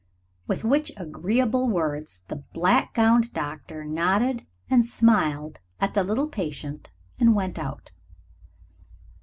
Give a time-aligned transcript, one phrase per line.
[0.47, 6.91] With which agreeable words the black gowned doctor nodded and smiled at the little patient,
[7.19, 7.91] and went out.